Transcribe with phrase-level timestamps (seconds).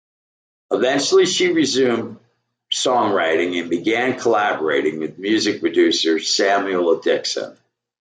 [0.71, 2.17] Eventually, she resumed
[2.71, 7.55] songwriting and began collaborating with music producer Samuel Dixon.